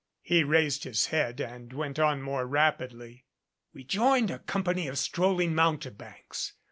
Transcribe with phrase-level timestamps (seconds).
[0.23, 3.27] He raised his head and went on more rapidly.
[3.71, 6.53] "We joined a company of stroll ing mountebanks.